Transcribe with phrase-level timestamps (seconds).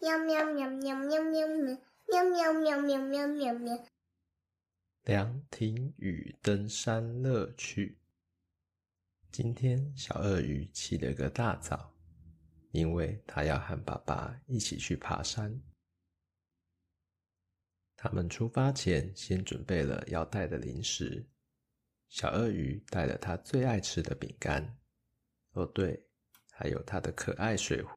[0.00, 1.76] 喵喵喵喵喵喵喵
[2.06, 3.86] 喵喵喵喵喵喵喵。
[5.02, 7.98] 凉亭与登山乐趣。
[9.32, 11.92] 今天小鳄鱼起了个大早，
[12.70, 15.60] 因为他要和爸爸一起去爬山。
[17.96, 21.26] 他们出发前先准备了要带的零食。
[22.08, 24.78] 小鳄鱼带了他最爱吃的饼干，
[25.54, 26.00] 哦对，
[26.52, 27.90] 还有他的可爱水壶，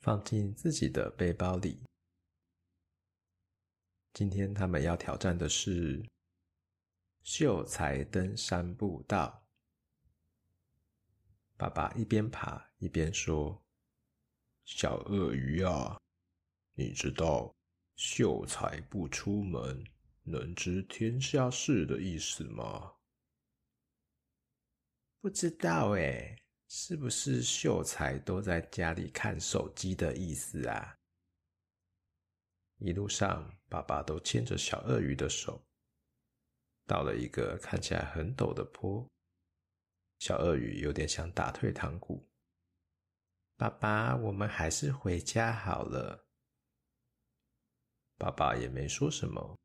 [0.00, 1.78] 放进自己的背包里。
[4.14, 6.02] 今天他们要挑战的是
[7.22, 9.46] 秀才登山步道。
[11.56, 13.62] 爸爸一边爬一边说
[14.64, 16.00] ：“小鳄鱼啊，
[16.72, 17.54] 你知道
[17.96, 19.84] 秀才不出门，
[20.22, 22.94] 能知天下事的意思吗？”
[25.20, 26.39] 不知道诶，
[26.72, 30.96] 是不是秀才都在家里看手机的意思啊？
[32.76, 35.60] 一路上，爸爸都牵着小鳄鱼的手，
[36.86, 39.04] 到了一个看起来很陡的坡，
[40.20, 42.24] 小鳄鱼有点想打退堂鼓。
[43.56, 46.24] 爸爸，我们还是回家好了。
[48.16, 49.58] 爸爸也没说什么。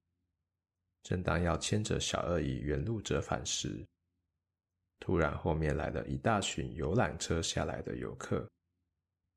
[1.03, 3.85] 正当要牵着小鳄鱼原路折返时，
[4.99, 8.49] 突然后面来了一大群游览车下来的游客，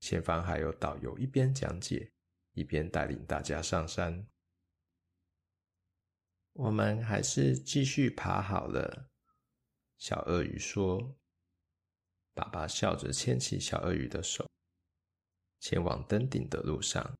[0.01, 2.12] 前方还有导游一边讲解。
[2.55, 4.27] 一边带领大家上山，
[6.55, 9.09] 我们还是继续爬好了。
[9.97, 11.17] 小鳄鱼说
[12.34, 14.45] ：“爸爸笑着牵起小鳄鱼的手，
[15.61, 17.14] 前往登顶的路上。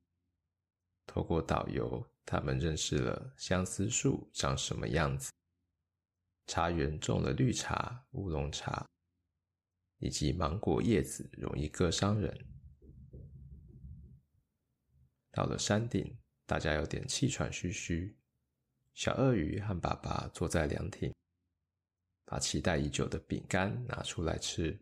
[1.07, 5.31] 透过导游，他们认识了相思树长什么样子，
[6.49, 8.85] 茶园种了绿茶、乌龙茶，
[9.99, 12.47] 以及芒果叶子容易割伤人。”
[15.31, 18.19] 到了山顶，大家有点气喘吁吁。
[18.95, 21.15] 小鳄鱼和爸爸坐在凉亭，
[22.25, 24.81] 把期待已久的饼干拿出来吃，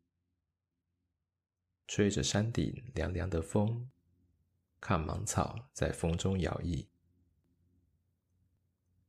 [1.86, 3.90] 吹着山顶凉凉的风，
[4.80, 6.86] 看芒草在风中摇曳。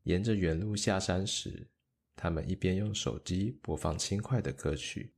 [0.04, 1.70] 沿着原路下山时，
[2.18, 5.14] 他们一边用手机播放轻快的歌曲，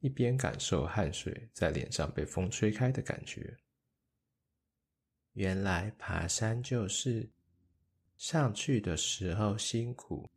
[0.00, 3.56] 一边感受汗水在脸上被风吹开的感觉。
[5.34, 7.30] 原来爬山就是
[8.16, 10.28] 上去的时候辛苦，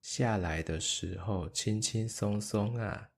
[0.00, 3.10] 下来的时候轻轻松松啊！